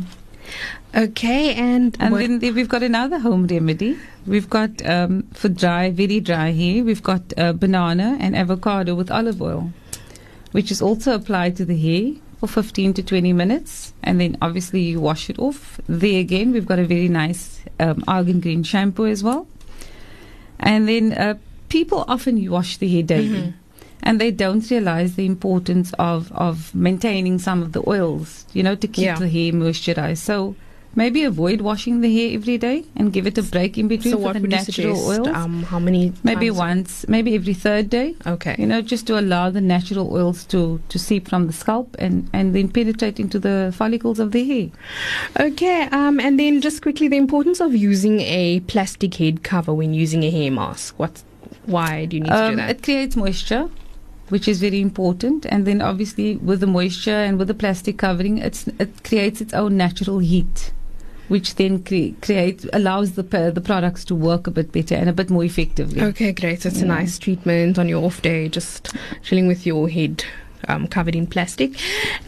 Okay, 0.94 1.54
and 1.54 1.96
and 2.00 2.14
then 2.16 2.54
we've 2.54 2.68
got 2.68 2.82
another 2.82 3.18
home 3.18 3.46
remedy. 3.46 3.96
We've 4.26 4.50
got 4.50 4.84
um, 4.84 5.22
for 5.32 5.48
dry, 5.48 5.90
very 5.90 6.20
dry 6.20 6.50
hair. 6.50 6.84
We've 6.84 7.02
got 7.02 7.22
uh, 7.38 7.52
banana 7.52 8.16
and 8.20 8.36
avocado 8.36 8.94
with 8.94 9.10
olive 9.10 9.40
oil, 9.40 9.72
which 10.50 10.70
is 10.70 10.82
also 10.82 11.14
applied 11.14 11.56
to 11.56 11.64
the 11.64 11.78
hair 11.78 12.14
for 12.42 12.48
15 12.48 12.94
to 12.94 13.02
20 13.04 13.32
minutes, 13.32 13.92
and 14.02 14.20
then 14.20 14.36
obviously 14.42 14.80
you 14.80 15.00
wash 15.00 15.30
it 15.30 15.38
off. 15.38 15.80
There 15.86 16.18
again, 16.18 16.52
we've 16.52 16.66
got 16.66 16.80
a 16.80 16.84
very 16.84 17.08
nice 17.08 17.60
um, 17.78 18.02
argan 18.08 18.40
green 18.40 18.64
shampoo 18.64 19.06
as 19.06 19.22
well, 19.22 19.46
and 20.58 20.88
then 20.88 21.12
uh, 21.12 21.34
people 21.68 22.04
often 22.08 22.50
wash 22.50 22.78
the 22.78 22.88
hair 22.88 23.02
daily. 23.02 23.28
Mm-hmm 23.28 23.58
and 24.04 24.20
they 24.20 24.32
don't 24.32 24.68
realize 24.68 25.14
the 25.14 25.24
importance 25.24 25.92
of, 25.96 26.32
of 26.32 26.74
maintaining 26.74 27.38
some 27.38 27.62
of 27.62 27.70
the 27.70 27.88
oils, 27.88 28.44
you 28.52 28.60
know, 28.60 28.74
to 28.74 28.88
keep 28.88 29.04
yeah. 29.04 29.16
the 29.16 29.28
hair 29.28 29.52
moisturized. 29.52 30.18
So 30.18 30.56
maybe 30.94 31.24
avoid 31.24 31.60
washing 31.60 32.00
the 32.00 32.14
hair 32.14 32.34
every 32.34 32.58
day 32.58 32.84
and 32.96 33.12
give 33.12 33.26
it 33.26 33.38
a 33.38 33.42
break 33.42 33.78
in 33.78 33.88
between 33.88 34.14
so 34.14 34.20
for 34.20 34.32
the 34.38 34.46
natural 34.46 34.96
oils. 35.06 35.28
Um, 35.28 35.62
how 35.64 35.78
many? 35.78 36.12
Maybe 36.22 36.50
once, 36.50 37.06
maybe 37.08 37.34
every 37.34 37.54
third 37.54 37.90
day. 37.90 38.14
Okay. 38.26 38.56
You 38.58 38.66
know, 38.66 38.82
just 38.82 39.06
to 39.08 39.18
allow 39.18 39.50
the 39.50 39.60
natural 39.60 40.12
oils 40.12 40.44
to, 40.46 40.80
to 40.88 40.98
seep 40.98 41.28
from 41.28 41.46
the 41.46 41.52
scalp 41.52 41.96
and, 41.98 42.28
and 42.32 42.54
then 42.54 42.68
penetrate 42.68 43.18
into 43.18 43.38
the 43.38 43.72
follicles 43.76 44.18
of 44.18 44.32
the 44.32 44.44
hair. 44.46 44.70
Okay. 45.38 45.82
Um, 45.92 46.20
and 46.20 46.38
then 46.38 46.60
just 46.60 46.82
quickly, 46.82 47.08
the 47.08 47.16
importance 47.16 47.60
of 47.60 47.74
using 47.74 48.20
a 48.20 48.60
plastic 48.60 49.14
head 49.14 49.42
cover 49.42 49.72
when 49.72 49.94
using 49.94 50.22
a 50.24 50.30
hair 50.30 50.50
mask. 50.50 50.98
What? 50.98 51.22
Why 51.66 52.06
do 52.06 52.16
you 52.16 52.22
need 52.24 52.30
um, 52.30 52.38
to 52.38 52.56
do 52.56 52.60
um, 52.60 52.66
that? 52.66 52.70
It 52.70 52.82
creates 52.82 53.16
moisture 53.16 53.68
which 54.32 54.48
is 54.48 54.60
very 54.60 54.80
important. 54.80 55.44
And 55.50 55.66
then 55.66 55.82
obviously 55.82 56.36
with 56.36 56.60
the 56.60 56.66
moisture 56.66 57.10
and 57.10 57.38
with 57.38 57.48
the 57.48 57.54
plastic 57.54 57.98
covering, 57.98 58.38
it 58.38 58.64
creates 59.04 59.42
its 59.42 59.52
own 59.52 59.76
natural 59.76 60.20
heat, 60.20 60.72
which 61.32 61.54
then 61.54 61.82
cre- 61.82 62.14
create 62.20 62.66
allows 62.74 63.12
the 63.12 63.22
the 63.58 63.64
products 63.70 64.04
to 64.04 64.14
work 64.14 64.46
a 64.46 64.50
bit 64.50 64.70
better 64.70 64.94
and 64.94 65.08
a 65.08 65.12
bit 65.20 65.30
more 65.30 65.44
effectively. 65.44 66.02
Okay, 66.10 66.30
great. 66.32 66.60
So 66.62 66.68
it's 66.68 66.78
yeah. 66.78 66.84
a 66.84 66.98
nice 66.98 67.18
treatment 67.18 67.78
on 67.78 67.88
your 67.88 68.04
off 68.04 68.20
day, 68.20 68.50
just 68.50 68.94
chilling 69.22 69.48
with 69.48 69.66
your 69.66 69.88
head. 69.88 70.24
Um, 70.68 70.86
covered 70.86 71.16
in 71.16 71.26
plastic, 71.26 71.72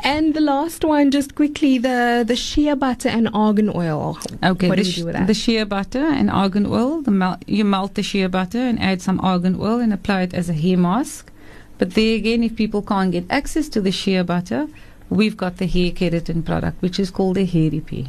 and 0.00 0.34
the 0.34 0.40
last 0.40 0.84
one, 0.84 1.12
just 1.12 1.36
quickly, 1.36 1.78
the 1.78 2.24
the 2.26 2.34
shea 2.34 2.74
butter 2.74 3.08
and 3.08 3.28
argan 3.32 3.70
oil. 3.82 4.18
Okay, 4.42 4.68
what 4.68 4.78
the, 4.78 4.82
do 4.82 4.88
you 4.88 4.96
do 4.96 5.04
with 5.04 5.14
that? 5.14 5.28
The 5.28 5.34
shea 5.34 5.62
butter 5.62 6.04
and 6.20 6.28
argan 6.28 6.66
oil. 6.66 7.00
The 7.00 7.12
mel- 7.12 7.38
you 7.46 7.64
melt 7.64 7.94
the 7.94 8.02
shea 8.02 8.26
butter 8.26 8.58
and 8.58 8.82
add 8.82 9.00
some 9.00 9.20
argan 9.20 9.54
oil 9.60 9.78
and 9.78 9.92
apply 9.92 10.22
it 10.22 10.34
as 10.34 10.48
a 10.48 10.52
hair 10.52 10.76
mask. 10.76 11.30
But 11.78 11.94
there 11.94 12.16
again, 12.16 12.42
if 12.42 12.56
people 12.56 12.82
can't 12.82 13.12
get 13.12 13.24
access 13.30 13.68
to 13.68 13.80
the 13.80 13.92
shea 13.92 14.22
butter, 14.22 14.66
we've 15.10 15.36
got 15.36 15.58
the 15.58 15.66
hair 15.66 15.90
keratin 15.90 16.44
product, 16.44 16.80
which 16.82 16.98
is 16.98 17.10
called 17.10 17.36
the 17.36 17.44
hair 17.44 17.70
repair. 17.70 18.04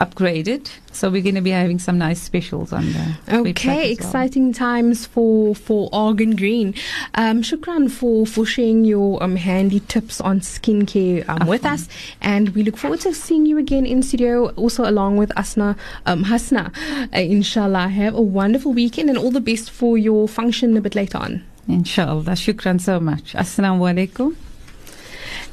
upgraded. 0.00 0.70
So 0.92 1.08
we're 1.10 1.22
going 1.22 1.36
to 1.36 1.40
be 1.40 1.50
having 1.50 1.78
some 1.78 1.98
nice 1.98 2.20
specials 2.20 2.72
on 2.72 2.92
there. 2.92 3.18
Okay, 3.28 3.92
exciting 3.92 4.52
times 4.52 5.06
for 5.06 5.54
for 5.54 5.88
Argan 5.92 6.34
Green. 6.34 6.74
Um, 7.14 7.42
shukran 7.42 7.90
for 7.90 8.26
for 8.26 8.44
sharing 8.44 8.84
your 8.84 9.22
um, 9.22 9.36
handy 9.36 9.80
tips 9.80 10.20
on 10.20 10.40
skincare 10.40 11.28
um, 11.28 11.46
with 11.46 11.64
us, 11.64 11.88
and 12.20 12.48
we 12.50 12.64
look 12.64 12.76
forward 12.76 13.00
to 13.00 13.14
seeing 13.14 13.46
you 13.46 13.58
again 13.58 13.86
in 13.86 14.02
studio. 14.02 14.48
Also 14.56 14.88
along 14.88 15.16
with 15.16 15.30
Asna 15.36 15.76
um, 16.06 16.24
Hasna, 16.24 16.72
uh, 17.14 17.18
inshallah. 17.18 17.88
Have 17.88 18.14
a 18.14 18.22
wonderful 18.22 18.72
weekend 18.72 19.10
and 19.10 19.18
all 19.18 19.30
the 19.30 19.40
best 19.40 19.70
for 19.70 19.96
your 19.98 20.26
function 20.26 20.76
a 20.76 20.80
bit 20.80 20.94
later 20.94 21.18
on. 21.18 21.44
Inshallah. 21.68 22.34
Shukran 22.34 22.80
so 22.80 22.98
much. 22.98 23.34
Assalamu 23.34 23.86
alaikum. 23.86 24.34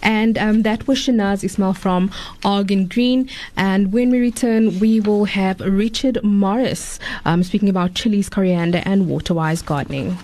And 0.01 0.37
um, 0.37 0.61
that 0.63 0.87
was 0.87 0.99
Shanaaz 0.99 1.43
Ismail 1.43 1.73
from 1.73 2.11
Argan 2.43 2.87
Green. 2.87 3.29
And 3.55 3.91
when 3.93 4.09
we 4.09 4.19
return, 4.19 4.79
we 4.79 4.99
will 4.99 5.25
have 5.25 5.59
Richard 5.59 6.23
Morris 6.23 6.99
um, 7.25 7.43
speaking 7.43 7.69
about 7.69 7.93
chilies, 7.93 8.29
coriander, 8.29 8.81
and 8.85 9.07
water 9.07 9.33
wise 9.33 9.61
gardening. 9.61 10.17